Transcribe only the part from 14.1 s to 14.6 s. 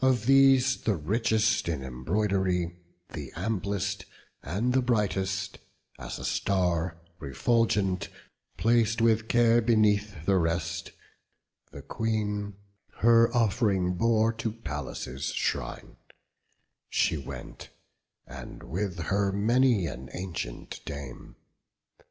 to